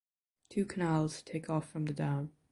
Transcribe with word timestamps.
Two 0.49 0.65
canals 0.65 1.21
take 1.21 1.47
off 1.47 1.69
from 1.69 1.85
the 1.85 1.93
dam. 1.93 2.31